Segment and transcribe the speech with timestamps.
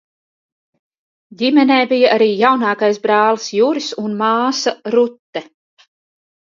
[1.41, 5.49] Ģimenē bija arī jaunākais brālis Juris un māsa Rute.